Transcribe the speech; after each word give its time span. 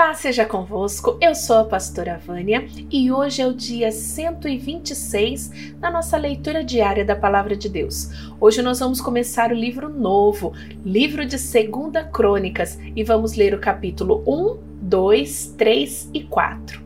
Paz 0.00 0.20
seja 0.20 0.46
convosco, 0.46 1.18
eu 1.20 1.34
sou 1.34 1.58
a 1.58 1.64
pastora 1.66 2.16
Vânia 2.16 2.66
e 2.90 3.12
hoje 3.12 3.42
é 3.42 3.46
o 3.46 3.52
dia 3.52 3.92
126 3.92 5.74
da 5.78 5.90
nossa 5.90 6.16
leitura 6.16 6.64
diária 6.64 7.04
da 7.04 7.14
Palavra 7.14 7.54
de 7.54 7.68
Deus. 7.68 8.08
Hoje 8.40 8.62
nós 8.62 8.80
vamos 8.80 8.98
começar 8.98 9.52
o 9.52 9.54
livro 9.54 9.90
novo, 9.90 10.54
livro 10.82 11.26
de 11.26 11.38
Segunda 11.38 12.02
Crônicas, 12.02 12.78
e 12.96 13.04
vamos 13.04 13.34
ler 13.34 13.52
o 13.52 13.60
capítulo 13.60 14.24
1, 14.26 14.58
2, 14.80 15.54
3 15.58 16.10
e 16.14 16.22
4. 16.22 16.80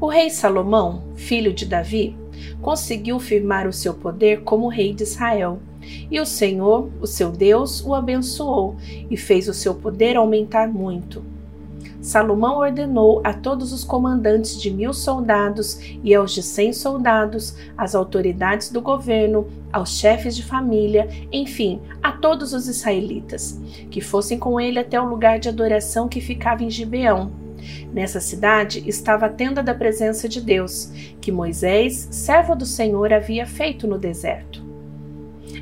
O 0.00 0.06
rei 0.06 0.30
Salomão, 0.30 1.04
filho 1.16 1.52
de 1.52 1.66
Davi, 1.66 2.16
conseguiu 2.62 3.20
firmar 3.20 3.66
o 3.66 3.74
seu 3.74 3.92
poder 3.92 4.40
como 4.40 4.68
rei 4.68 4.94
de 4.94 5.02
Israel. 5.02 5.60
E 6.10 6.18
o 6.18 6.24
Senhor, 6.24 6.90
o 6.98 7.06
seu 7.06 7.30
Deus, 7.30 7.84
o 7.84 7.94
abençoou 7.94 8.78
e 9.10 9.18
fez 9.18 9.48
o 9.48 9.54
seu 9.54 9.74
poder 9.74 10.16
aumentar 10.16 10.66
muito. 10.66 11.36
Salomão 12.00 12.58
ordenou 12.58 13.20
a 13.24 13.32
todos 13.32 13.72
os 13.72 13.82
comandantes 13.82 14.60
de 14.60 14.70
mil 14.70 14.92
soldados 14.92 15.80
e 16.02 16.14
aos 16.14 16.32
de 16.32 16.42
cem 16.42 16.72
soldados, 16.72 17.56
às 17.76 17.94
autoridades 17.94 18.70
do 18.70 18.80
governo, 18.80 19.48
aos 19.72 19.98
chefes 19.98 20.36
de 20.36 20.44
família, 20.44 21.08
enfim, 21.32 21.80
a 22.02 22.12
todos 22.12 22.52
os 22.52 22.68
israelitas, 22.68 23.60
que 23.90 24.00
fossem 24.00 24.38
com 24.38 24.60
ele 24.60 24.78
até 24.78 25.00
o 25.00 25.08
lugar 25.08 25.40
de 25.40 25.48
adoração 25.48 26.08
que 26.08 26.20
ficava 26.20 26.62
em 26.62 26.70
Gibeão. 26.70 27.32
Nessa 27.92 28.20
cidade 28.20 28.82
estava 28.86 29.26
a 29.26 29.30
tenda 29.30 29.62
da 29.62 29.74
presença 29.74 30.28
de 30.28 30.40
Deus, 30.40 30.92
que 31.20 31.32
Moisés, 31.32 32.08
servo 32.12 32.54
do 32.54 32.64
Senhor, 32.64 33.12
havia 33.12 33.44
feito 33.44 33.88
no 33.88 33.98
deserto. 33.98 34.62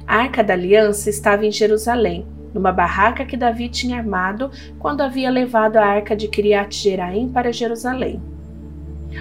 A 0.07 0.19
arca 0.19 0.45
da 0.45 0.53
aliança 0.53 1.09
estava 1.09 1.47
em 1.47 1.51
Jerusalém 1.51 2.27
numa 2.57 2.73
barraca 2.73 3.27
que 3.27 3.37
Davi 3.37 3.69
tinha 3.69 3.99
armado 3.99 4.51
quando 4.79 5.03
havia 5.03 5.31
levado 5.31 5.77
a 5.77 5.85
arca 5.85 6.17
de 6.17 6.27
Criat 6.27 6.75
Jeraim 6.75 7.29
para 7.29 7.53
Jerusalém. 7.53 8.19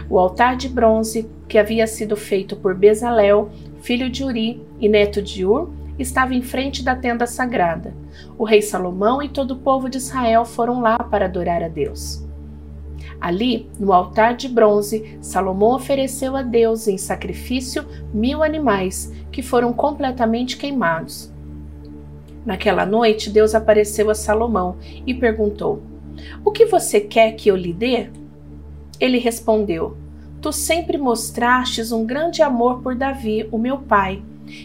O 0.10 0.18
altar 0.18 0.56
de 0.56 0.70
bronze, 0.70 1.30
que 1.46 1.58
havia 1.58 1.86
sido 1.86 2.16
feito 2.16 2.56
por 2.56 2.74
Bezalel, 2.74 3.50
filho 3.82 4.10
de 4.10 4.24
Uri 4.24 4.66
e 4.80 4.88
neto 4.88 5.22
de 5.22 5.46
Ur, 5.46 5.70
estava 6.00 6.34
em 6.34 6.42
frente 6.42 6.82
da 6.82 6.96
tenda 6.96 7.28
sagrada. 7.28 7.94
O 8.38 8.46
rei 8.46 8.62
Salomão 8.62 9.22
e 9.22 9.28
todo 9.28 9.52
o 9.52 9.58
povo 9.58 9.90
de 9.90 9.98
Israel 9.98 10.46
foram 10.46 10.80
lá 10.80 10.98
para 10.98 11.26
adorar 11.26 11.62
a 11.62 11.68
Deus. 11.68 12.26
Ali, 13.20 13.70
no 13.78 13.92
altar 13.92 14.34
de 14.34 14.48
bronze, 14.48 15.18
Salomão 15.20 15.76
ofereceu 15.76 16.38
a 16.38 16.42
Deus 16.42 16.88
em 16.88 16.98
sacrifício 16.98 17.86
mil 18.14 18.42
animais 18.42 19.12
que 19.30 19.42
foram 19.42 19.74
completamente 19.74 20.56
queimados. 20.56 21.35
Naquela 22.46 22.86
noite, 22.86 23.30
Deus 23.30 23.56
apareceu 23.56 24.10
a 24.10 24.16
Salomão 24.16 24.78
e 25.06 25.14
perguntou: 25.14 25.82
O 26.44 26.52
que 26.52 26.66
você 26.66 27.02
quer 27.02 27.32
que 27.32 27.50
eu 27.50 27.56
lhe 27.56 27.74
dê? 27.74 28.10
Ele 29.00 29.18
respondeu: 29.18 29.98
Tu 30.42 30.54
sempre 30.54 30.98
mostrastes 30.98 31.92
um 31.92 32.06
grande 32.06 32.44
amor 32.44 32.82
por 32.82 32.96
Davi, 32.96 33.48
o 33.52 33.58
meu 33.58 33.80
pai, 33.80 34.22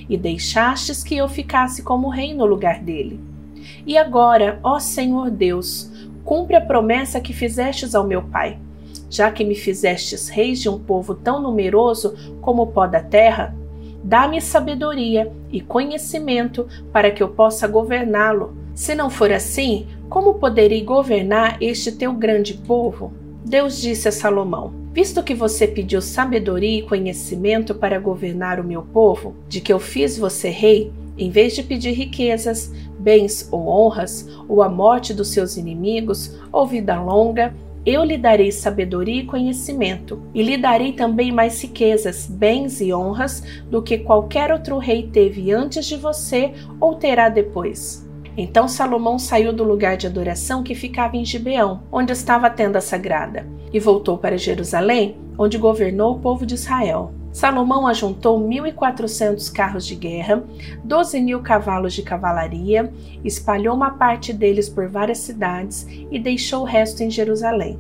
e 0.08 0.17
deixastes 0.17 1.03
que 1.03 1.17
eu 1.17 1.27
ficasse 1.28 1.83
como 1.83 2.11
rei 2.11 2.34
no 2.34 2.45
lugar 2.45 2.81
dele. 2.81 3.19
E 3.86 3.97
agora, 3.97 4.61
ó 4.62 4.78
Senhor 4.78 5.31
Deus, 5.31 5.91
cumpre 6.23 6.56
a 6.56 6.61
promessa 6.61 7.20
que 7.20 7.33
fizestes 7.33 7.95
ao 7.95 8.06
meu 8.06 8.23
pai. 8.23 8.58
Já 9.08 9.31
que 9.31 9.42
me 9.42 9.55
fizestes 9.55 10.28
reis 10.28 10.61
de 10.61 10.69
um 10.69 10.78
povo 10.78 11.14
tão 11.14 11.41
numeroso 11.41 12.14
como 12.41 12.62
o 12.62 12.67
pó 12.67 12.86
da 12.86 13.01
terra, 13.01 13.56
Dá-me 14.02 14.40
sabedoria 14.40 15.30
e 15.52 15.60
conhecimento 15.60 16.66
para 16.92 17.10
que 17.10 17.22
eu 17.22 17.28
possa 17.28 17.66
governá-lo. 17.68 18.54
Se 18.74 18.94
não 18.94 19.10
for 19.10 19.30
assim, 19.30 19.86
como 20.08 20.34
poderei 20.34 20.82
governar 20.82 21.58
este 21.60 21.92
teu 21.92 22.12
grande 22.12 22.54
povo? 22.54 23.12
Deus 23.44 23.80
disse 23.80 24.08
a 24.08 24.12
Salomão: 24.12 24.72
Visto 24.92 25.22
que 25.22 25.34
você 25.34 25.66
pediu 25.66 26.00
sabedoria 26.00 26.80
e 26.80 26.82
conhecimento 26.82 27.74
para 27.74 27.98
governar 27.98 28.58
o 28.58 28.64
meu 28.64 28.82
povo, 28.82 29.36
de 29.48 29.60
que 29.60 29.72
eu 29.72 29.78
fiz 29.78 30.18
você 30.18 30.48
rei, 30.48 30.92
em 31.16 31.30
vez 31.30 31.55
de 31.55 31.62
pedir 31.62 31.92
riquezas, 31.92 32.72
bens 32.98 33.48
ou 33.52 33.68
honras, 33.68 34.28
ou 34.48 34.62
a 34.62 34.68
morte 34.68 35.14
dos 35.14 35.28
seus 35.28 35.56
inimigos, 35.56 36.36
ou 36.50 36.66
vida 36.66 37.00
longa, 37.00 37.55
eu 37.85 38.05
lhe 38.05 38.18
darei 38.18 38.52
sabedoria 38.52 39.23
e 39.23 39.27
conhecimento, 39.27 40.23
e 40.35 40.42
lhe 40.42 40.57
darei 40.57 40.92
também 40.92 41.33
mais 41.33 41.63
riquezas, 41.63 42.27
bens 42.27 42.80
e 42.80 42.92
honras 42.92 43.42
do 43.70 43.83
que 43.83 43.98
qualquer 43.98 44.52
outro 44.52 44.79
rei 44.79 45.08
teve 45.08 45.51
antes 45.52 45.86
de 45.86 45.96
você 45.96 46.52
ou 46.79 46.95
terá 46.95 47.29
depois. 47.29 48.07
Então 48.36 48.69
Salomão 48.69 49.19
saiu 49.19 49.52
do 49.52 49.64
lugar 49.64 49.96
de 49.96 50.07
adoração 50.07 50.63
que 50.63 50.74
ficava 50.74 51.17
em 51.17 51.24
Gibeão, 51.24 51.83
onde 51.90 52.13
estava 52.13 52.46
a 52.46 52.51
tenda 52.51 52.80
sagrada, 52.80 53.46
e 53.73 53.80
voltou 53.80 54.19
para 54.19 54.39
Jerusalém, 54.39 55.17
onde 55.39 55.58
governou 55.58 56.17
o 56.17 56.19
povo 56.20 56.46
de 56.46 56.55
Israel. 56.55 57.13
Salomão 57.33 57.86
ajuntou 57.86 58.41
1.400 58.41 59.52
carros 59.52 59.86
de 59.86 59.95
guerra, 59.95 60.42
12 60.83 61.20
mil 61.20 61.41
cavalos 61.41 61.95
de 61.95 62.02
cavalaria, 62.02 62.92
espalhou 63.24 63.74
uma 63.74 63.92
parte 63.92 64.33
deles 64.33 64.68
por 64.68 64.89
várias 64.89 65.18
cidades 65.18 65.86
e 66.11 66.19
deixou 66.19 66.63
o 66.63 66.67
resto 66.67 67.02
em 67.02 67.11
Jerusalém. 67.11 67.79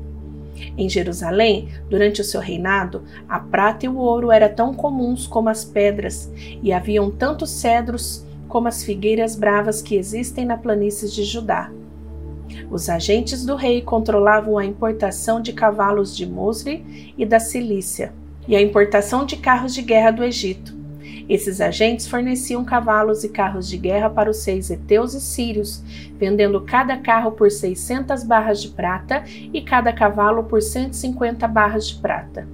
Em 0.76 0.88
Jerusalém, 0.88 1.68
durante 1.88 2.20
o 2.20 2.24
seu 2.24 2.40
reinado, 2.40 3.02
a 3.28 3.40
prata 3.40 3.86
e 3.86 3.88
o 3.88 3.96
ouro 3.96 4.30
eram 4.30 4.54
tão 4.54 4.74
comuns 4.74 5.26
como 5.26 5.48
as 5.48 5.64
pedras, 5.64 6.30
e 6.62 6.72
haviam 6.72 7.10
tantos 7.10 7.50
cedros 7.50 8.24
como 8.46 8.68
as 8.68 8.84
figueiras 8.84 9.34
bravas 9.34 9.82
que 9.82 9.96
existem 9.96 10.44
na 10.44 10.56
planície 10.56 11.10
de 11.10 11.24
Judá. 11.24 11.72
Os 12.70 12.88
agentes 12.88 13.44
do 13.44 13.56
rei 13.56 13.80
controlavam 13.82 14.58
a 14.58 14.64
importação 14.64 15.40
de 15.40 15.52
cavalos 15.52 16.16
de 16.16 16.26
Musri 16.26 17.14
e 17.16 17.24
da 17.24 17.40
Cilícia 17.40 18.12
e 18.46 18.56
a 18.56 18.60
importação 18.60 19.24
de 19.24 19.36
carros 19.36 19.74
de 19.74 19.82
guerra 19.82 20.10
do 20.10 20.24
Egito. 20.24 20.80
Esses 21.28 21.60
agentes 21.60 22.08
forneciam 22.08 22.64
cavalos 22.64 23.22
e 23.22 23.28
carros 23.28 23.68
de 23.68 23.76
guerra 23.76 24.10
para 24.10 24.28
os 24.28 24.38
seis 24.38 24.68
heteus 24.68 25.14
e 25.14 25.20
sírios, 25.20 25.80
vendendo 26.18 26.60
cada 26.62 26.96
carro 26.96 27.30
por 27.30 27.52
600 27.52 28.24
barras 28.24 28.60
de 28.60 28.68
prata 28.70 29.22
e 29.52 29.60
cada 29.62 29.92
cavalo 29.92 30.42
por 30.42 30.60
150 30.60 31.46
barras 31.46 31.88
de 31.88 31.94
prata. 32.00 32.48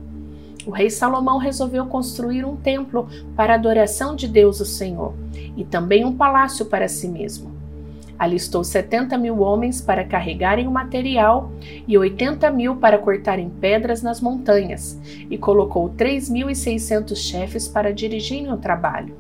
O 0.67 0.71
rei 0.71 0.91
Salomão 0.91 1.39
resolveu 1.39 1.87
construir 1.87 2.45
um 2.45 2.57
templo 2.57 3.09
para 3.35 3.55
a 3.55 3.57
adoração 3.57 4.15
de 4.15 4.29
Deus, 4.29 4.61
o 4.61 4.67
Senhor, 4.67 5.15
e 5.57 5.65
também 5.65 6.05
um 6.05 6.15
palácio 6.15 6.67
para 6.67 6.87
si 6.87 7.09
mesmo. 7.09 7.56
Alistou 8.19 8.65
70 8.65 9.19
mil 9.19 9.41
homens 9.41 9.81
para 9.81 10.05
carregarem 10.05 10.67
o 10.67 10.71
material 10.71 11.53
e 11.87 11.99
80 11.99 12.51
mil 12.51 12.77
para 12.77 12.99
cortarem 12.99 13.51
pedras 13.51 14.03
nas 14.03 14.21
montanhas, 14.21 14.99
e 15.31 15.37
colocou 15.37 15.91
3.600 15.91 17.15
chefes 17.17 17.69
para 17.69 17.93
dirigirem 17.93 18.51
o 18.51 18.57
trabalho. 18.57 19.15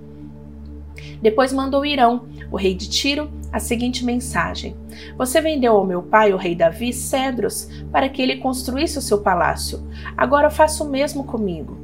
Depois 1.20 1.52
mandou 1.52 1.84
Irão, 1.84 2.26
o 2.50 2.56
rei 2.56 2.74
de 2.74 2.88
Tiro, 2.88 3.30
a 3.52 3.58
seguinte 3.58 4.04
mensagem: 4.04 4.74
Você 5.16 5.40
vendeu 5.40 5.76
ao 5.76 5.84
meu 5.84 6.02
pai, 6.02 6.32
o 6.32 6.36
rei 6.36 6.54
Davi, 6.54 6.92
cedros 6.92 7.68
para 7.92 8.08
que 8.08 8.22
ele 8.22 8.36
construísse 8.36 8.98
o 8.98 9.02
seu 9.02 9.18
palácio. 9.18 9.82
Agora 10.16 10.50
faça 10.50 10.82
o 10.82 10.88
mesmo 10.88 11.24
comigo. 11.24 11.76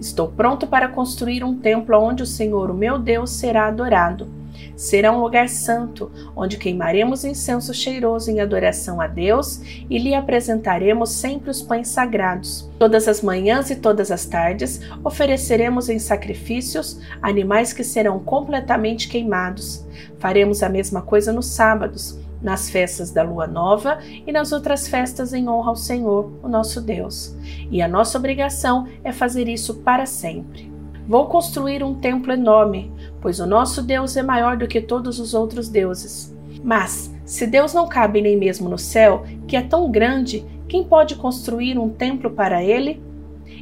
Estou 0.00 0.28
pronto 0.28 0.66
para 0.66 0.88
construir 0.88 1.42
um 1.42 1.56
templo 1.56 1.98
onde 1.98 2.22
o 2.22 2.26
Senhor, 2.26 2.70
o 2.70 2.74
meu 2.74 2.98
Deus, 2.98 3.30
será 3.30 3.66
adorado 3.66 4.35
Será 4.76 5.12
um 5.12 5.20
lugar 5.20 5.48
santo, 5.48 6.10
onde 6.34 6.56
queimaremos 6.56 7.24
incenso 7.24 7.72
cheiroso 7.72 8.30
em 8.30 8.40
adoração 8.40 9.00
a 9.00 9.06
Deus 9.06 9.60
e 9.88 9.98
lhe 9.98 10.14
apresentaremos 10.14 11.10
sempre 11.10 11.50
os 11.50 11.62
pães 11.62 11.88
sagrados. 11.88 12.70
Todas 12.78 13.08
as 13.08 13.22
manhãs 13.22 13.70
e 13.70 13.76
todas 13.76 14.10
as 14.10 14.26
tardes 14.26 14.80
ofereceremos 15.02 15.88
em 15.88 15.98
sacrifícios 15.98 17.00
animais 17.22 17.72
que 17.72 17.84
serão 17.84 18.18
completamente 18.18 19.08
queimados. 19.08 19.86
Faremos 20.18 20.62
a 20.62 20.68
mesma 20.68 21.02
coisa 21.02 21.32
nos 21.32 21.46
sábados, 21.46 22.18
nas 22.40 22.70
festas 22.70 23.10
da 23.10 23.22
lua 23.22 23.46
nova 23.46 23.98
e 24.26 24.30
nas 24.30 24.52
outras 24.52 24.86
festas 24.86 25.32
em 25.32 25.48
honra 25.48 25.70
ao 25.70 25.76
Senhor, 25.76 26.32
o 26.42 26.48
nosso 26.48 26.80
Deus. 26.80 27.34
E 27.70 27.80
a 27.80 27.88
nossa 27.88 28.18
obrigação 28.18 28.86
é 29.02 29.12
fazer 29.12 29.48
isso 29.48 29.74
para 29.76 30.06
sempre. 30.06 30.70
Vou 31.08 31.26
construir 31.26 31.84
um 31.84 31.94
templo 31.94 32.32
enorme, 32.32 32.92
pois 33.20 33.40
o 33.40 33.46
nosso 33.46 33.82
Deus 33.82 34.16
é 34.16 34.22
maior 34.22 34.56
do 34.56 34.66
que 34.66 34.80
todos 34.80 35.18
os 35.18 35.34
outros 35.34 35.68
deuses. 35.68 36.34
Mas, 36.62 37.14
se 37.24 37.46
Deus 37.46 37.72
não 37.72 37.88
cabe 37.88 38.20
nem 38.20 38.36
mesmo 38.36 38.68
no 38.68 38.78
céu, 38.78 39.24
que 39.46 39.56
é 39.56 39.62
tão 39.62 39.90
grande, 39.90 40.44
quem 40.68 40.84
pode 40.84 41.14
construir 41.16 41.78
um 41.78 41.88
templo 41.88 42.30
para 42.30 42.62
ele? 42.62 43.02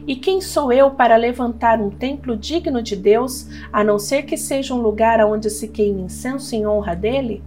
E 0.06 0.16
quem 0.16 0.40
sou 0.40 0.72
eu 0.72 0.90
para 0.90 1.16
levantar 1.16 1.80
um 1.80 1.90
templo 1.90 2.36
digno 2.36 2.82
de 2.82 2.96
Deus, 2.96 3.48
a 3.72 3.82
não 3.82 3.98
ser 3.98 4.22
que 4.22 4.36
seja 4.36 4.74
um 4.74 4.80
lugar 4.80 5.24
onde 5.24 5.48
se 5.50 5.68
queime 5.68 6.02
incenso 6.02 6.54
em 6.54 6.66
honra 6.66 6.94
dele? 6.94 7.42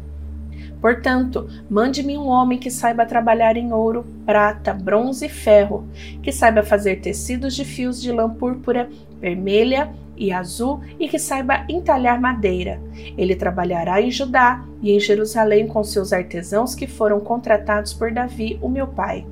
Portanto, 0.81 1.47
mande-me 1.69 2.17
um 2.17 2.27
homem 2.27 2.59
que 2.59 2.69
saiba 2.69 3.05
trabalhar 3.05 3.57
em 3.57 3.73
ouro, 3.73 4.05
prata, 4.25 4.73
bronze 4.73 5.25
e 5.25 5.29
ferro, 5.29 5.87
que 6.21 6.31
saiba 6.31 6.61
fazer 6.61 6.97
tecidos 6.97 7.55
de 7.55 7.65
fios 7.65 8.01
de 8.01 8.11
lã 8.11 8.29
púrpura, 8.29 8.89
vermelha 9.19 9.91
e 10.17 10.31
azul 10.31 10.81
e 10.99 11.07
que 11.07 11.19
saiba 11.19 11.65
entalhar 11.69 12.19
madeira. 12.19 12.81
Ele 13.17 13.35
trabalhará 13.35 14.01
em 14.01 14.11
Judá 14.11 14.63
e 14.81 14.91
em 14.91 14.99
Jerusalém 14.99 15.67
com 15.67 15.83
seus 15.83 16.11
artesãos 16.13 16.75
que 16.75 16.87
foram 16.87 17.19
contratados 17.19 17.93
por 17.93 18.11
Davi, 18.11 18.57
o 18.61 18.69
meu 18.69 18.87
pai. 18.87 19.25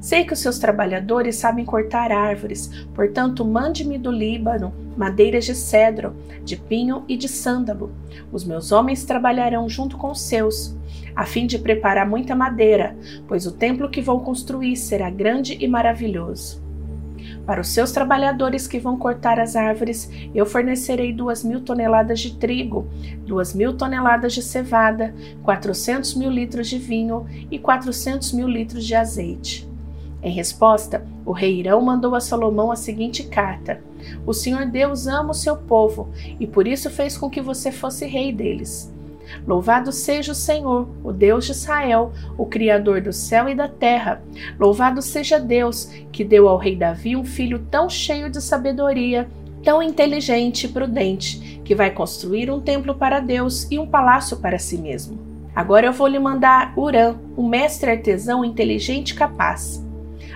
Sei 0.00 0.24
que 0.24 0.32
os 0.32 0.38
seus 0.38 0.58
trabalhadores 0.58 1.36
sabem 1.36 1.64
cortar 1.64 2.12
árvores, 2.12 2.86
portanto, 2.94 3.44
mande-me 3.44 3.98
do 3.98 4.10
Líbano 4.10 4.72
madeiras 4.96 5.46
de 5.46 5.54
cedro, 5.54 6.14
de 6.44 6.56
pinho 6.56 7.04
e 7.08 7.16
de 7.16 7.28
sândalo. 7.28 7.90
Os 8.30 8.44
meus 8.44 8.70
homens 8.70 9.04
trabalharão 9.04 9.68
junto 9.68 9.96
com 9.96 10.10
os 10.10 10.20
seus, 10.20 10.76
a 11.16 11.24
fim 11.24 11.46
de 11.46 11.58
preparar 11.58 12.06
muita 12.06 12.34
madeira, 12.34 12.94
pois 13.26 13.46
o 13.46 13.52
templo 13.52 13.88
que 13.88 14.02
vou 14.02 14.20
construir 14.20 14.76
será 14.76 15.08
grande 15.08 15.56
e 15.58 15.66
maravilhoso. 15.66 16.62
Para 17.50 17.62
os 17.62 17.70
seus 17.70 17.90
trabalhadores 17.90 18.68
que 18.68 18.78
vão 18.78 18.96
cortar 18.96 19.40
as 19.40 19.56
árvores, 19.56 20.08
eu 20.32 20.46
fornecerei 20.46 21.12
duas 21.12 21.42
mil 21.42 21.60
toneladas 21.60 22.20
de 22.20 22.36
trigo, 22.36 22.86
duas 23.26 23.52
mil 23.52 23.76
toneladas 23.76 24.34
de 24.34 24.40
cevada, 24.40 25.12
quatrocentos 25.42 26.14
mil 26.14 26.30
litros 26.30 26.68
de 26.68 26.78
vinho 26.78 27.26
e 27.50 27.58
quatrocentos 27.58 28.30
mil 28.30 28.46
litros 28.46 28.86
de 28.86 28.94
azeite. 28.94 29.68
Em 30.22 30.30
resposta, 30.30 31.04
o 31.26 31.32
rei 31.32 31.58
Irão 31.58 31.80
mandou 31.80 32.14
a 32.14 32.20
Salomão 32.20 32.70
a 32.70 32.76
seguinte 32.76 33.24
carta: 33.24 33.82
O 34.24 34.32
Senhor 34.32 34.64
Deus 34.66 35.08
ama 35.08 35.32
o 35.32 35.34
seu 35.34 35.56
povo 35.56 36.08
e 36.38 36.46
por 36.46 36.68
isso 36.68 36.88
fez 36.88 37.18
com 37.18 37.28
que 37.28 37.40
você 37.40 37.72
fosse 37.72 38.06
rei 38.06 38.32
deles. 38.32 38.94
Louvado 39.46 39.92
seja 39.92 40.32
o 40.32 40.34
Senhor, 40.34 40.88
o 41.02 41.12
Deus 41.12 41.46
de 41.46 41.52
Israel, 41.52 42.12
o 42.36 42.46
Criador 42.46 43.00
do 43.00 43.12
céu 43.12 43.48
e 43.48 43.54
da 43.54 43.68
terra. 43.68 44.22
Louvado 44.58 45.00
seja 45.02 45.38
Deus, 45.38 45.86
que 46.12 46.24
deu 46.24 46.48
ao 46.48 46.56
rei 46.58 46.76
Davi 46.76 47.16
um 47.16 47.24
filho 47.24 47.58
tão 47.70 47.88
cheio 47.88 48.30
de 48.30 48.40
sabedoria, 48.40 49.28
tão 49.62 49.82
inteligente 49.82 50.64
e 50.64 50.68
prudente, 50.68 51.60
que 51.64 51.74
vai 51.74 51.90
construir 51.90 52.50
um 52.50 52.60
templo 52.60 52.94
para 52.94 53.20
Deus 53.20 53.66
e 53.70 53.78
um 53.78 53.86
palácio 53.86 54.36
para 54.38 54.58
si 54.58 54.78
mesmo. 54.78 55.18
Agora 55.54 55.86
eu 55.86 55.92
vou 55.92 56.06
lhe 56.06 56.18
mandar 56.18 56.72
Urã, 56.76 57.16
um 57.36 57.48
mestre 57.48 57.90
artesão 57.90 58.44
inteligente 58.44 59.10
e 59.10 59.14
capaz. 59.14 59.84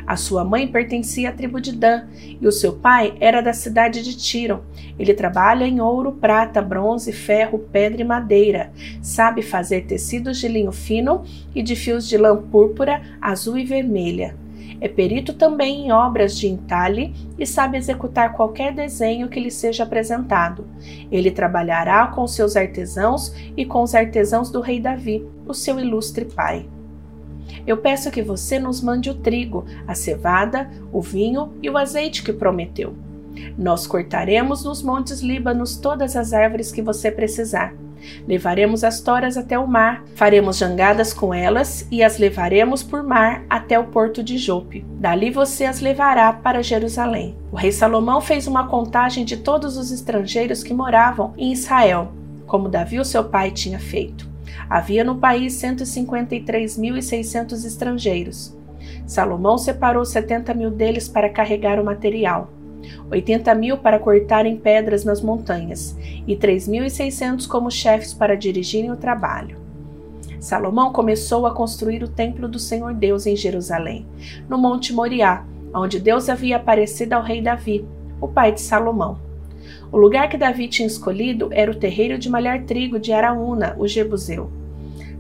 A 0.07 0.17
sua 0.17 0.45
mãe 0.45 0.67
pertencia 0.67 1.31
à 1.31 1.33
tribo 1.33 1.61
de 1.61 1.73
Dan 1.73 2.05
e 2.41 2.47
o 2.47 2.53
seu 2.53 2.75
pai 2.75 3.15
era 3.21 3.41
da 3.41 3.53
cidade 3.53 4.03
de 4.03 4.17
Tiro. 4.17 4.63
Ele 4.99 5.15
trabalha 5.15 5.65
em 5.65 5.81
ouro, 5.81 6.13
prata, 6.13 6.61
bronze, 6.61 7.13
ferro, 7.13 7.59
pedra 7.59 8.03
e 8.03 8.05
madeira. 8.05 8.71
Sabe 9.01 9.43
fazer 9.43 9.87
tecidos 9.87 10.39
de 10.39 10.49
linho 10.49 10.73
fino 10.73 11.25
e 11.55 11.63
de 11.63 11.75
fios 11.75 12.09
de 12.09 12.19
lã 12.19 12.37
púrpura, 12.37 13.01
azul 13.21 13.57
e 13.57 13.65
vermelha. 13.65 14.37
É 14.81 14.89
perito 14.89 15.33
também 15.33 15.87
em 15.87 15.93
obras 15.93 16.37
de 16.39 16.47
entalhe 16.47 17.15
e 17.39 17.47
sabe 17.47 17.79
executar 17.79 18.35
qualquer 18.35 18.75
desenho 18.75 19.29
que 19.29 19.41
lhe 19.41 19.51
seja 19.51 19.85
apresentado. 19.85 20.67
Ele 21.11 21.31
trabalhará 21.31 22.09
com 22.09 22.27
seus 22.27 22.57
artesãos 22.57 23.35
e 23.57 23.65
com 23.65 23.83
os 23.83 23.95
artesãos 23.95 24.51
do 24.51 24.61
rei 24.61 24.81
Davi, 24.81 25.27
o 25.47 25.55
seu 25.55 25.81
ilustre 25.81 26.27
pai. 26.27 26.67
Eu 27.67 27.79
peço 27.79 28.11
que 28.11 28.23
você 28.23 28.59
nos 28.59 28.81
mande 28.81 29.11
o 29.11 29.15
trigo, 29.15 29.65
a 29.87 29.95
cevada, 29.95 30.71
o 30.93 31.01
vinho 31.01 31.53
e 31.63 31.71
o 31.71 31.79
azeite 31.79 32.23
que 32.23 32.33
prometeu. 32.33 32.95
Nós 33.57 33.87
cortaremos 33.87 34.65
nos 34.65 34.83
montes 34.83 35.21
Líbanos 35.21 35.77
todas 35.77 36.17
as 36.17 36.33
árvores 36.33 36.71
que 36.71 36.83
você 36.83 37.11
precisar. 37.11 37.75
Levaremos 38.27 38.85
as 38.85 39.01
toras 39.01 39.37
até 39.37 39.59
o 39.59 39.67
mar, 39.67 40.05
faremos 40.15 40.59
jangadas 40.59 41.15
com 41.15 41.33
elas 41.33 41.87
e 41.91 42.03
as 42.03 42.19
levaremos 42.19 42.83
por 42.83 43.03
mar 43.03 43.45
até 43.49 43.79
o 43.79 43.85
porto 43.85 44.23
de 44.23 44.37
Jope. 44.37 44.85
Dali 44.99 45.31
você 45.31 45.65
as 45.65 45.81
levará 45.81 46.33
para 46.33 46.63
Jerusalém. 46.63 47.35
O 47.51 47.57
rei 47.57 47.73
Salomão 47.73 48.21
fez 48.21 48.47
uma 48.47 48.69
contagem 48.69 49.25
de 49.25 49.39
todos 49.39 49.77
os 49.77 49.91
estrangeiros 49.91 50.63
que 50.63 50.75
moravam 50.75 51.33
em 51.37 51.53
Israel, 51.53 52.13
como 52.47 52.69
Davi, 52.69 53.01
o 53.01 53.05
seu 53.05 53.25
pai, 53.25 53.51
tinha 53.51 53.79
feito. 53.79 54.34
Havia 54.69 55.05
no 55.05 55.17
país 55.17 55.55
153.600 55.55 57.65
estrangeiros. 57.65 58.57
Salomão 59.07 59.59
separou 59.59 60.05
70 60.05 60.55
mil 60.55 60.71
deles 60.71 61.09
para 61.09 61.29
carregar 61.29 61.81
o 61.81 61.85
material, 61.85 62.51
80 63.11 63.55
mil 63.55 63.79
para 63.79 63.99
cortarem 63.99 64.57
pedras 64.57 65.05
nas 65.05 65.21
montanhas 65.21 65.97
e 66.27 66.37
3.600 66.37 67.47
como 67.47 67.71
chefes 67.71 68.15
para 68.15 68.37
dirigirem 68.37 68.91
o 68.91 68.97
trabalho. 68.97 69.63
Salomão 70.41 70.93
começou 70.93 71.47
a 71.47 71.55
construir 71.55 72.03
o 72.03 72.09
templo 72.09 72.47
do 72.47 72.59
Senhor 72.59 72.93
Deus 72.93 73.27
em 73.27 73.35
Jerusalém, 73.35 74.07
no 74.49 74.59
Monte 74.59 74.93
Moriá, 74.93 75.45
onde 75.75 75.99
Deus 75.99 76.29
havia 76.29 76.57
aparecido 76.57 77.15
ao 77.15 77.23
rei 77.23 77.41
Davi, 77.41 77.87
o 78.21 78.29
pai 78.29 78.53
de 78.53 78.61
Salomão. 78.61 79.19
O 79.95 79.97
lugar 79.97 80.29
que 80.29 80.37
Davi 80.37 80.67
tinha 80.67 80.89
escolhido 80.89 81.51
era 81.53 81.71
o 81.71 81.75
terreiro 81.77 82.19
de 82.19 82.29
malhar 82.29 82.65
trigo 82.65 82.99
de 82.99 83.13
Araúna, 83.13 83.77
o 83.79 83.87
Jebuseu. 83.87 84.51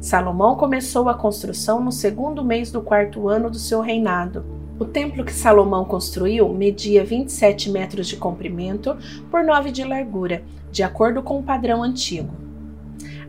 Salomão 0.00 0.56
começou 0.56 1.08
a 1.08 1.14
construção 1.14 1.80
no 1.80 1.92
segundo 1.92 2.44
mês 2.44 2.72
do 2.72 2.82
quarto 2.82 3.28
ano 3.28 3.48
do 3.48 3.56
seu 3.56 3.80
reinado. 3.80 4.44
O 4.76 4.84
templo 4.84 5.24
que 5.24 5.32
Salomão 5.32 5.84
construiu 5.84 6.48
media 6.48 7.04
27 7.04 7.70
metros 7.70 8.08
de 8.08 8.16
comprimento 8.16 8.96
por 9.30 9.44
9 9.44 9.70
de 9.70 9.84
largura, 9.84 10.42
de 10.72 10.82
acordo 10.82 11.22
com 11.22 11.38
o 11.38 11.42
padrão 11.44 11.80
antigo. 11.80 12.34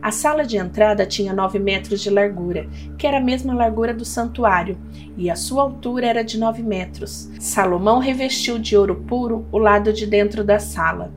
A 0.02 0.10
sala 0.10 0.44
de 0.44 0.56
entrada 0.56 1.06
tinha 1.06 1.32
9 1.32 1.60
metros 1.60 2.00
de 2.00 2.10
largura, 2.10 2.66
que 2.98 3.06
era 3.06 3.18
a 3.18 3.24
mesma 3.24 3.54
largura 3.54 3.94
do 3.94 4.04
santuário, 4.04 4.76
e 5.16 5.30
a 5.30 5.36
sua 5.36 5.62
altura 5.62 6.06
era 6.06 6.24
de 6.24 6.40
9 6.40 6.64
metros. 6.64 7.30
Salomão 7.38 8.00
revestiu 8.00 8.58
de 8.58 8.76
ouro 8.76 8.96
puro 9.06 9.46
o 9.52 9.58
lado 9.58 9.92
de 9.92 10.08
dentro 10.08 10.42
da 10.42 10.58
sala. 10.58 11.12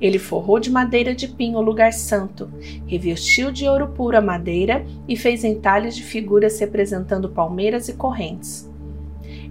Ele 0.00 0.18
forrou 0.18 0.58
de 0.60 0.70
madeira 0.70 1.14
de 1.14 1.28
pinho 1.28 1.58
o 1.58 1.62
lugar 1.62 1.92
santo, 1.92 2.50
revestiu 2.86 3.50
de 3.50 3.68
ouro 3.68 3.88
puro 3.88 4.16
a 4.16 4.20
madeira 4.20 4.84
e 5.08 5.16
fez 5.16 5.44
entalhes 5.44 5.96
de 5.96 6.02
figuras 6.02 6.58
representando 6.58 7.28
palmeiras 7.28 7.88
e 7.88 7.94
correntes. 7.94 8.68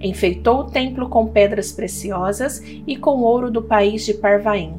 Enfeitou 0.02 0.60
o 0.60 0.64
templo 0.66 1.10
com 1.10 1.28
pedras 1.28 1.72
preciosas 1.72 2.62
e 2.86 2.96
com 2.96 3.22
ouro 3.22 3.52
do 3.52 3.62
país 3.62 4.06
de 4.06 4.14
Parvaim. 4.14 4.74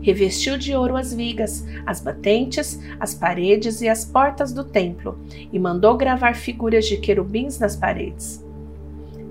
Revestiu 0.00 0.56
de 0.56 0.74
ouro 0.74 0.96
as 0.96 1.12
vigas, 1.12 1.64
as 1.84 2.00
batentes, 2.00 2.80
as 2.98 3.14
paredes 3.14 3.80
e 3.80 3.88
as 3.88 4.04
portas 4.04 4.52
do 4.52 4.64
templo, 4.64 5.18
e 5.52 5.58
mandou 5.58 5.96
gravar 5.96 6.34
figuras 6.34 6.86
de 6.86 6.96
querubins 6.96 7.58
nas 7.58 7.76
paredes. 7.76 8.45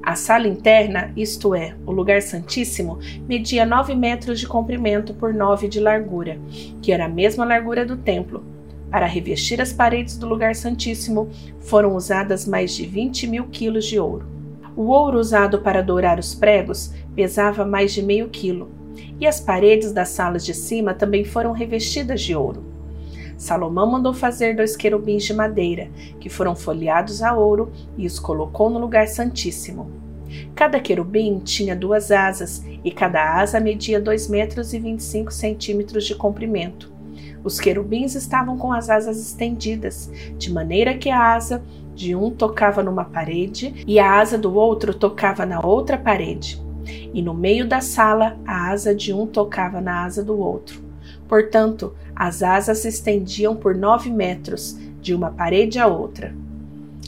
A 0.05 0.15
sala 0.15 0.47
interna, 0.47 1.11
isto 1.17 1.55
é, 1.55 1.73
o 1.83 1.91
lugar 1.91 2.21
santíssimo, 2.21 2.99
media 3.27 3.65
9 3.65 3.95
metros 3.95 4.39
de 4.39 4.47
comprimento 4.47 5.15
por 5.15 5.33
9 5.33 5.67
de 5.67 5.79
largura, 5.79 6.37
que 6.79 6.91
era 6.91 7.05
a 7.05 7.09
mesma 7.09 7.43
largura 7.43 7.83
do 7.83 7.97
templo. 7.97 8.45
Para 8.91 9.07
revestir 9.07 9.59
as 9.59 9.73
paredes 9.73 10.15
do 10.15 10.27
lugar 10.27 10.53
santíssimo, 10.53 11.27
foram 11.59 11.95
usadas 11.95 12.47
mais 12.47 12.75
de 12.75 12.85
20 12.85 13.25
mil 13.25 13.47
quilos 13.47 13.85
de 13.85 13.99
ouro. 13.99 14.27
O 14.75 14.83
ouro 14.89 15.17
usado 15.17 15.61
para 15.61 15.81
dourar 15.81 16.19
os 16.19 16.35
pregos 16.35 16.93
pesava 17.15 17.65
mais 17.65 17.91
de 17.91 18.03
meio 18.03 18.29
quilo, 18.29 18.69
e 19.19 19.25
as 19.25 19.39
paredes 19.39 19.91
das 19.91 20.09
salas 20.09 20.45
de 20.45 20.53
cima 20.53 20.93
também 20.93 21.25
foram 21.25 21.51
revestidas 21.51 22.21
de 22.21 22.35
ouro. 22.35 22.74
Salomão 23.37 23.89
mandou 23.89 24.13
fazer 24.13 24.55
dois 24.55 24.75
querubins 24.75 25.23
de 25.23 25.33
madeira, 25.33 25.89
que 26.19 26.29
foram 26.29 26.55
folheados 26.55 27.21
a 27.21 27.33
ouro, 27.33 27.71
e 27.97 28.05
os 28.05 28.19
colocou 28.19 28.69
no 28.69 28.79
lugar 28.79 29.07
santíssimo. 29.07 29.91
Cada 30.53 30.79
querubim 30.79 31.39
tinha 31.39 31.75
duas 31.75 32.11
asas, 32.11 32.63
e 32.83 32.91
cada 32.91 33.39
asa 33.39 33.59
media 33.59 33.99
2 33.99 34.27
metros 34.27 34.73
e 34.73 34.79
25 34.79 35.31
centímetros 35.31 36.05
de 36.05 36.15
comprimento. 36.15 36.93
Os 37.43 37.59
querubins 37.59 38.15
estavam 38.15 38.57
com 38.57 38.73
as 38.73 38.89
asas 38.89 39.19
estendidas, 39.19 40.09
de 40.37 40.51
maneira 40.51 40.97
que 40.97 41.09
a 41.09 41.35
asa 41.35 41.61
de 41.93 42.15
um 42.15 42.29
tocava 42.29 42.83
numa 42.83 43.05
parede 43.05 43.83
e 43.87 43.99
a 43.99 44.19
asa 44.19 44.37
do 44.37 44.53
outro 44.55 44.93
tocava 44.93 45.45
na 45.45 45.65
outra 45.65 45.97
parede. 45.97 46.61
E 47.13 47.21
no 47.21 47.33
meio 47.33 47.67
da 47.67 47.81
sala, 47.81 48.37
a 48.45 48.71
asa 48.71 48.93
de 48.93 49.13
um 49.13 49.25
tocava 49.25 49.79
na 49.79 50.03
asa 50.03 50.23
do 50.23 50.37
outro. 50.37 50.84
Portanto, 51.27 51.93
as 52.15 52.43
asas 52.43 52.79
se 52.79 52.87
estendiam 52.87 53.55
por 53.55 53.75
nove 53.75 54.09
metros, 54.09 54.77
de 55.01 55.13
uma 55.13 55.29
parede 55.29 55.79
à 55.79 55.87
outra. 55.87 56.35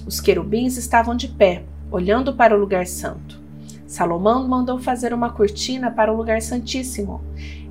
Os 0.06 0.20
querubins 0.20 0.78
estavam 0.78 1.16
de 1.16 1.28
pé, 1.28 1.64
olhando 1.92 2.34
para 2.34 2.56
o 2.56 2.60
lugar 2.60 2.86
santo. 2.86 3.42
Salomão 3.86 4.48
mandou 4.48 4.78
fazer 4.80 5.14
uma 5.14 5.32
cortina 5.32 5.90
para 5.90 6.14
o 6.14 6.16
lugar 6.16 6.42
santíssimo. 6.42 7.22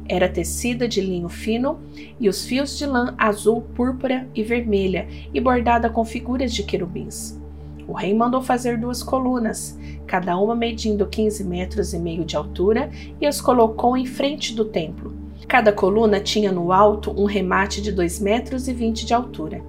Era 0.08 0.28
tecida 0.28 0.88
de 0.88 1.00
linho 1.00 1.28
fino 1.28 1.78
e 2.18 2.28
os 2.28 2.44
fios 2.44 2.78
de 2.78 2.86
lã 2.86 3.14
azul, 3.18 3.60
púrpura 3.74 4.26
e 4.34 4.42
vermelha 4.42 5.06
e 5.32 5.40
bordada 5.40 5.90
com 5.90 6.04
figuras 6.04 6.52
de 6.52 6.62
querubins. 6.62 7.38
O 7.86 7.92
rei 7.92 8.14
mandou 8.14 8.42
fazer 8.42 8.78
duas 8.78 9.02
colunas, 9.02 9.78
cada 10.06 10.36
uma 10.38 10.56
medindo 10.56 11.06
15 11.06 11.44
metros 11.44 11.92
e 11.92 11.98
meio 11.98 12.24
de 12.24 12.36
altura, 12.36 12.90
e 13.20 13.26
as 13.26 13.40
colocou 13.40 13.96
em 13.96 14.06
frente 14.06 14.54
do 14.54 14.64
templo 14.64 15.25
Cada 15.48 15.72
coluna 15.72 16.20
tinha 16.20 16.50
no 16.50 16.72
alto 16.72 17.12
um 17.16 17.24
remate 17.24 17.80
de 17.80 17.92
2 17.92 18.20
metros 18.20 18.66
e 18.68 18.72
20 18.72 19.06
de 19.06 19.14
altura. 19.14 19.62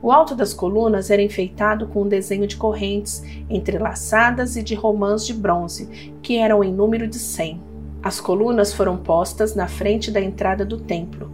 O 0.00 0.12
alto 0.12 0.34
das 0.34 0.52
colunas 0.54 1.10
era 1.10 1.22
enfeitado 1.22 1.86
com 1.86 2.02
um 2.02 2.08
desenho 2.08 2.46
de 2.46 2.56
correntes 2.56 3.22
entrelaçadas 3.48 4.56
e 4.56 4.62
de 4.62 4.74
romãs 4.74 5.26
de 5.26 5.34
bronze, 5.34 6.12
que 6.22 6.36
eram 6.36 6.62
em 6.62 6.72
número 6.72 7.06
de 7.06 7.18
100. 7.18 7.60
As 8.02 8.20
colunas 8.20 8.72
foram 8.72 8.96
postas 8.96 9.54
na 9.54 9.68
frente 9.68 10.10
da 10.10 10.20
entrada 10.20 10.64
do 10.64 10.78
templo. 10.78 11.30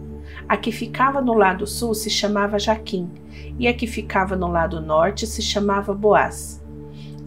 A 0.47 0.55
que 0.57 0.71
ficava 0.71 1.21
no 1.21 1.33
lado 1.33 1.65
sul 1.67 1.93
se 1.93 2.09
chamava 2.09 2.59
Jaquim, 2.59 3.09
e 3.57 3.67
a 3.67 3.73
que 3.73 3.87
ficava 3.87 4.35
no 4.35 4.47
lado 4.47 4.81
norte 4.81 5.27
se 5.27 5.41
chamava 5.41 5.93
Boaz. 5.93 6.63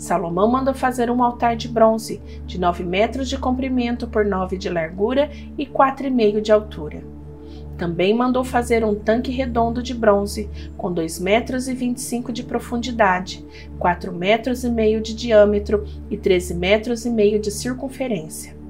Salomão 0.03 0.51
mandou 0.51 0.75
fazer 0.75 1.09
um 1.13 1.23
altar 1.23 1.55
de 1.55 1.69
bronze, 1.69 2.21
de 2.45 2.59
9 2.59 2.83
metros 2.83 3.29
de 3.29 3.39
comprimento 3.39 4.09
por 4.09 4.25
9 4.25 4.59
de 4.59 4.69
largura 4.69 5.31
e 5.57 5.65
4,5 5.65 6.41
de 6.41 6.51
altura. 6.51 7.05
Também 7.79 8.13
mandou 8.13 8.43
fazer 8.43 8.85
um 8.85 8.97
tanque 8.97 9.31
redondo 9.31 9.81
de 9.81 9.95
bronze, 9.95 10.51
com 10.77 10.93
2 10.93 11.21
metros 11.21 11.69
e 11.69 11.75
25 11.75 12.33
de 12.33 12.43
profundidade, 12.43 13.47
4 13.79 14.13
metros 14.13 14.65
e 14.65 14.71
meio 14.71 15.01
de 15.01 15.15
diâmetro 15.15 15.87
e 16.11 16.17
13 16.17 16.55
metros 16.55 17.07
e 17.07 17.11
meio 17.11 17.41
de 17.41 17.53
circunferência. 17.53 18.61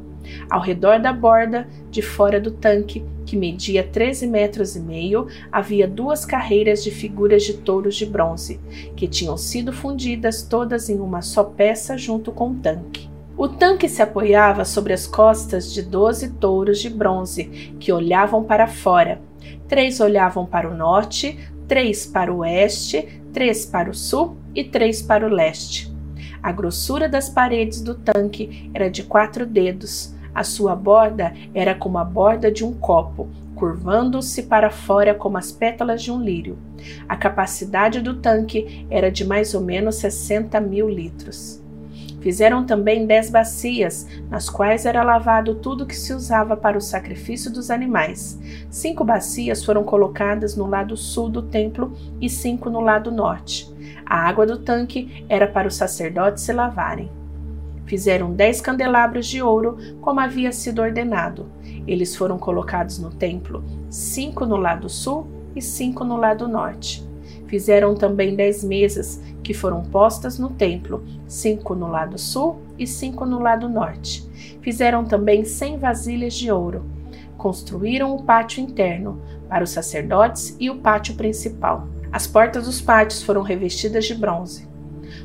Ao 0.49 0.61
redor 0.61 0.99
da 0.99 1.13
borda 1.13 1.67
de 1.91 2.03
fora 2.03 2.41
do 2.41 2.51
tanque, 2.51 3.05
que 3.25 3.37
media 3.37 3.83
13 3.83 4.27
metros 4.27 4.77
e 4.77 4.81
meio, 4.81 5.27
havia 5.51 5.87
duas 5.87 6.25
carreiras 6.25 6.83
de 6.83 6.91
figuras 6.91 7.43
de 7.43 7.55
touros 7.55 7.97
de 7.97 8.07
bronze, 8.07 8.61
que 8.97 9.07
tinham 9.07 9.37
sido 9.37 9.73
fundidas 9.73 10.43
todas 10.43 10.89
em 10.89 10.99
uma 11.01 11.23
só 11.23 11.45
peça 11.45 11.97
junto 11.97 12.33
com 12.33 12.51
o 12.51 12.55
tanque. 12.55 13.11
O 13.37 13.49
tanque 13.49 13.89
se 13.89 14.03
apoiava 14.03 14.65
sobre 14.65 14.93
as 14.93 15.07
costas 15.07 15.73
de 15.73 15.83
doze 15.83 16.31
touros 16.35 16.81
de 16.81 16.91
bronze 16.91 17.45
que 17.81 17.93
olhavam 17.93 18.45
para 18.45 18.67
fora. 18.67 19.21
Três 19.67 20.01
olhavam 20.01 20.45
para 20.45 20.69
o 20.69 20.77
norte, 20.77 21.39
três 21.67 22.05
para 22.05 22.33
o 22.33 22.39
oeste, 22.39 23.21
três 23.33 23.65
para 23.65 23.91
o 23.91 23.95
sul 23.95 24.37
e 24.55 24.63
três 24.63 25.01
para 25.01 25.27
o 25.27 25.31
leste. 25.31 25.91
A 26.43 26.53
grossura 26.53 27.09
das 27.09 27.31
paredes 27.31 27.81
do 27.81 27.95
tanque 27.95 28.71
era 28.75 28.91
de 28.91 29.03
quatro 29.03 29.47
dedos. 29.47 30.12
A 30.35 30.45
sua 30.45 30.75
borda 30.75 31.33
era 31.55 31.75
como 31.75 31.99
a 31.99 32.05
borda 32.05 32.51
de 32.51 32.65
um 32.65 32.73
copo, 32.73 33.29
curvando-se 33.55 34.45
para 34.45 34.71
fora 34.71 35.15
como 35.15 35.39
as 35.39 35.53
pétalas 35.53 36.03
de 36.03 36.11
um 36.11 36.21
lírio. 36.21 36.59
A 37.09 37.17
capacidade 37.17 38.01
do 38.01 38.15
tanque 38.15 38.87
era 38.91 39.11
de 39.11 39.25
mais 39.25 39.55
ou 39.55 39.61
menos 39.61 39.97
60 39.97 40.61
mil 40.61 40.89
litros. 40.89 41.63
Fizeram 42.21 42.65
também 42.65 43.05
dez 43.05 43.29
bacias, 43.29 44.07
nas 44.31 44.49
quais 44.49 44.87
era 44.87 45.03
lavado 45.03 45.57
tudo 45.57 45.87
que 45.87 45.97
se 45.97 46.15
usava 46.15 46.57
para 46.57 46.79
o 46.79 46.81
sacrifício 46.81 47.53
dos 47.53 47.69
animais. 47.69 48.39
Cinco 48.71 49.05
bacias 49.05 49.65
foram 49.65 49.83
colocadas 49.83 50.57
no 50.57 50.67
lado 50.67 50.97
sul 50.97 51.29
do 51.29 51.43
templo 51.43 51.93
e 52.21 52.31
cinco 52.31 52.71
no 52.71 52.81
lado 52.81 53.11
norte. 53.11 53.69
A 54.07 54.29
água 54.29 54.47
do 54.47 54.59
tanque 54.59 55.25
era 55.29 55.49
para 55.49 55.67
os 55.67 55.75
sacerdotes 55.75 56.45
se 56.45 56.53
lavarem. 56.53 57.11
Fizeram 57.87 58.33
dez 58.33 58.61
candelabros 58.61 59.27
de 59.27 59.43
ouro, 59.43 59.77
como 60.01 60.21
havia 60.21 60.53
sido 60.53 60.81
ordenado. 60.81 61.47
Eles 61.87 62.17
foram 62.17 62.39
colocados 62.39 62.99
no 62.99 63.11
templo, 63.11 63.63
cinco 63.91 64.47
no 64.47 64.57
lado 64.57 64.89
sul 64.89 65.27
e 65.55 65.61
cinco 65.61 66.05
no 66.05 66.17
lado 66.17 66.49
norte. 66.49 67.07
Fizeram 67.47 67.95
também 67.95 68.35
dez 68.35 68.65
mesas, 68.65 69.21
que 69.43 69.53
foram 69.53 69.83
postas 69.83 70.39
no 70.39 70.51
templo, 70.51 71.05
cinco 71.27 71.75
no 71.75 71.87
lado 71.87 72.17
sul 72.17 72.61
e 72.79 72.87
cinco 72.87 73.27
no 73.27 73.39
lado 73.39 73.69
norte. 73.69 74.27
Fizeram 74.63 75.05
também 75.05 75.45
cem 75.45 75.77
vasilhas 75.77 76.33
de 76.33 76.51
ouro. 76.51 76.85
Construíram 77.37 78.15
o 78.15 78.23
pátio 78.23 78.63
interno 78.63 79.21
para 79.49 79.65
os 79.65 79.71
sacerdotes 79.71 80.57
e 80.59 80.71
o 80.71 80.77
pátio 80.77 81.15
principal. 81.15 81.89
As 82.11 82.27
portas 82.27 82.65
dos 82.65 82.81
pátios 82.81 83.23
foram 83.23 83.43
revestidas 83.43 84.07
de 84.07 84.15
bronze. 84.15 84.72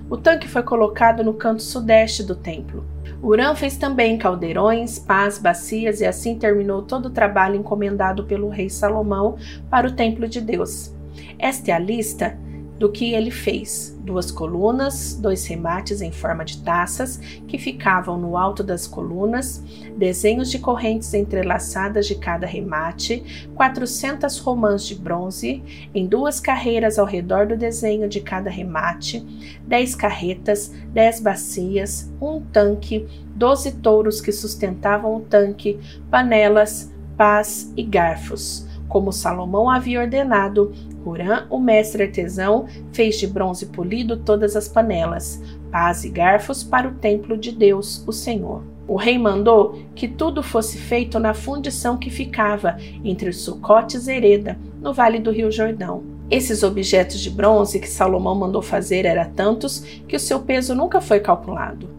O 0.10 0.18
tanque 0.18 0.48
foi 0.48 0.64
colocado 0.64 1.24
no 1.24 1.34
canto 1.34 1.62
sudeste 1.62 2.24
do 2.24 2.36
templo. 2.36 2.86
Urã 3.22 3.56
fez 3.56 3.78
também 3.78 4.18
caldeirões, 4.18 5.00
pás, 5.00 5.38
bacias 5.38 6.02
e 6.02 6.06
assim 6.06 6.38
terminou 6.38 6.82
todo 6.82 7.08
o 7.08 7.12
trabalho 7.12 7.56
encomendado 7.56 8.24
pelo 8.26 8.50
rei 8.50 8.70
Salomão 8.70 9.38
para 9.70 9.88
o 9.88 9.94
templo 9.94 10.28
de 10.28 10.40
Deus. 10.40 10.94
Esta 11.40 11.72
é 11.72 11.74
a 11.74 11.80
lista 11.80 12.38
do 12.78 12.92
que 12.92 13.14
ele 13.14 13.32
fez: 13.32 13.98
duas 14.04 14.32
colunas, 14.32 15.16
dois 15.16 15.46
remates 15.46 16.02
em 16.02 16.12
forma 16.12 16.46
de 16.46 16.62
taças 16.62 17.18
que 17.48 17.58
ficavam 17.58 18.18
no 18.18 18.38
alto 18.38 18.64
das 18.64 18.88
colunas, 18.88 19.64
desenhos 19.98 20.50
de 20.50 20.60
correntes 20.60 21.14
entrelaçadas 21.14 22.08
de 22.08 22.16
cada 22.16 22.48
remate, 22.48 23.48
400 23.56 24.38
romãs 24.40 24.86
de 24.86 24.96
bronze, 24.96 25.90
em 25.94 26.08
duas 26.08 26.40
carreiras 26.40 26.98
ao 26.98 27.06
redor 27.06 27.48
do 27.48 27.58
desenho 27.58 28.08
de 28.08 28.22
cada 28.22 28.50
remate, 28.50 29.26
10 29.68 29.96
carretas, 29.96 30.74
10 30.94 31.20
bacias, 31.20 32.12
um 32.22 32.42
tanque, 32.42 33.08
12 33.36 33.74
touros 33.74 34.22
que 34.22 34.32
sustentavam 34.32 35.16
o 35.16 35.22
tanque, 35.22 35.80
panelas, 36.10 36.92
pás 37.18 37.74
e 37.76 37.84
garfos. 37.84 38.66
Como 38.88 39.12
Salomão 39.12 39.70
havia 39.70 40.00
ordenado, 40.00 40.74
Hurã, 41.08 41.46
o 41.50 41.60
mestre 41.60 42.04
artesão, 42.04 42.66
fez 42.92 43.18
de 43.18 43.28
bronze 43.28 43.68
polido 43.68 44.18
todas 44.18 44.56
as 44.56 44.68
panelas, 44.68 45.42
pás 45.72 46.04
e 46.04 46.10
garfos 46.10 46.64
para 46.64 46.88
o 46.88 46.96
templo 46.96 47.38
de 47.38 47.52
Deus, 47.52 48.04
o 48.08 48.12
Senhor. 48.12 48.64
O 48.88 48.96
rei 48.96 49.18
mandou 49.18 49.80
que 49.94 50.08
tudo 50.08 50.42
fosse 50.42 50.78
feito 50.78 51.20
na 51.20 51.34
fundição 51.34 51.98
que 51.98 52.10
ficava 52.10 52.78
entre 53.04 53.34
Sucote 53.34 53.98
e 53.98 54.00
Zereda, 54.00 54.58
no 54.82 54.94
vale 54.94 55.20
do 55.20 55.32
rio 55.32 55.52
Jordão. 55.52 56.04
Esses 56.30 56.64
objetos 56.64 57.20
de 57.20 57.30
bronze 57.30 57.80
que 57.80 57.90
Salomão 57.90 58.36
mandou 58.36 58.62
fazer 58.62 59.06
eram 59.06 59.30
tantos 59.32 59.80
que 60.08 60.16
o 60.16 60.20
seu 60.20 60.40
peso 60.42 60.74
nunca 60.74 61.02
foi 61.02 61.20
calculado. 61.20 61.90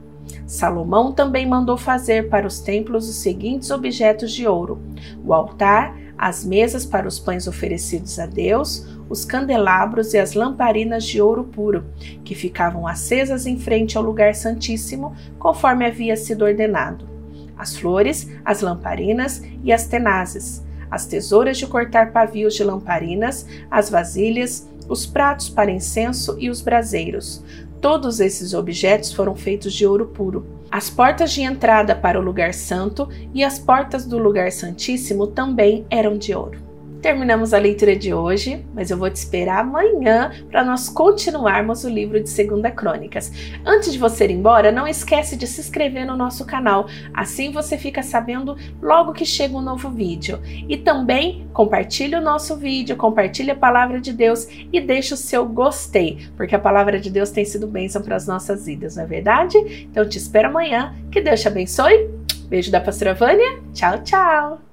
Salomão 0.46 1.12
também 1.12 1.46
mandou 1.46 1.76
fazer 1.76 2.28
para 2.30 2.46
os 2.46 2.58
templos 2.58 3.06
os 3.06 3.16
seguintes 3.16 3.70
objetos 3.70 4.32
de 4.32 4.46
ouro: 4.46 4.80
o 5.22 5.34
altar, 5.34 5.94
as 6.18 6.44
mesas 6.44 6.84
para 6.84 7.06
os 7.06 7.18
pães 7.18 7.46
oferecidos 7.46 8.18
a 8.18 8.26
Deus, 8.26 8.84
os 9.08 9.24
candelabros 9.24 10.12
e 10.12 10.18
as 10.18 10.34
lamparinas 10.34 11.04
de 11.04 11.22
ouro 11.22 11.44
puro, 11.44 11.84
que 12.24 12.34
ficavam 12.34 12.86
acesas 12.86 13.46
em 13.46 13.56
frente 13.56 13.96
ao 13.96 14.02
lugar 14.02 14.34
santíssimo, 14.34 15.14
conforme 15.38 15.86
havia 15.86 16.16
sido 16.16 16.44
ordenado. 16.44 17.08
As 17.56 17.76
flores, 17.76 18.28
as 18.44 18.60
lamparinas 18.60 19.42
e 19.62 19.72
as 19.72 19.86
tenazes, 19.86 20.62
as 20.90 21.06
tesouras 21.06 21.56
de 21.56 21.66
cortar 21.66 22.12
pavios 22.12 22.54
de 22.54 22.64
lamparinas, 22.64 23.46
as 23.70 23.88
vasilhas, 23.88 24.68
os 24.88 25.06
pratos 25.06 25.48
para 25.48 25.70
incenso 25.70 26.36
e 26.38 26.50
os 26.50 26.60
braseiros. 26.60 27.44
Todos 27.80 28.20
esses 28.20 28.54
objetos 28.54 29.12
foram 29.12 29.36
feitos 29.36 29.72
de 29.72 29.86
ouro 29.86 30.06
puro. 30.06 30.57
As 30.70 30.90
portas 30.90 31.32
de 31.32 31.42
entrada 31.42 31.94
para 31.94 32.20
o 32.20 32.22
lugar 32.22 32.52
santo 32.52 33.08
e 33.32 33.42
as 33.42 33.58
portas 33.58 34.04
do 34.04 34.18
lugar 34.18 34.52
santíssimo 34.52 35.26
também 35.26 35.86
eram 35.90 36.18
de 36.18 36.34
ouro. 36.34 36.67
Terminamos 37.00 37.54
a 37.54 37.58
leitura 37.58 37.94
de 37.94 38.12
hoje, 38.12 38.64
mas 38.74 38.90
eu 38.90 38.96
vou 38.96 39.08
te 39.08 39.16
esperar 39.16 39.60
amanhã 39.60 40.32
para 40.50 40.64
nós 40.64 40.88
continuarmos 40.88 41.84
o 41.84 41.88
livro 41.88 42.20
de 42.20 42.28
Segunda 42.28 42.72
Crônicas. 42.72 43.30
Antes 43.64 43.92
de 43.92 43.98
você 43.98 44.24
ir 44.24 44.32
embora, 44.32 44.72
não 44.72 44.86
esquece 44.86 45.36
de 45.36 45.46
se 45.46 45.60
inscrever 45.60 46.04
no 46.04 46.16
nosso 46.16 46.44
canal, 46.44 46.88
assim 47.14 47.52
você 47.52 47.78
fica 47.78 48.02
sabendo 48.02 48.56
logo 48.82 49.12
que 49.12 49.24
chega 49.24 49.56
um 49.56 49.60
novo 49.60 49.90
vídeo. 49.90 50.40
E 50.68 50.76
também 50.76 51.46
compartilhe 51.52 52.16
o 52.16 52.20
nosso 52.20 52.56
vídeo, 52.56 52.96
compartilhe 52.96 53.52
a 53.52 53.56
palavra 53.56 54.00
de 54.00 54.12
Deus 54.12 54.48
e 54.72 54.80
deixe 54.80 55.14
o 55.14 55.16
seu 55.16 55.46
gostei, 55.46 56.28
porque 56.36 56.56
a 56.56 56.60
palavra 56.60 56.98
de 56.98 57.10
Deus 57.10 57.30
tem 57.30 57.44
sido 57.44 57.68
bênção 57.68 58.02
para 58.02 58.16
as 58.16 58.26
nossas 58.26 58.66
vidas, 58.66 58.96
não 58.96 59.04
é 59.04 59.06
verdade? 59.06 59.86
Então 59.88 60.08
te 60.08 60.18
espero 60.18 60.48
amanhã, 60.48 60.94
que 61.12 61.20
Deus 61.20 61.40
te 61.40 61.46
abençoe. 61.46 62.10
Beijo 62.48 62.72
da 62.72 62.80
pastora 62.80 63.14
Vânia, 63.14 63.60
tchau, 63.72 64.02
tchau! 64.02 64.67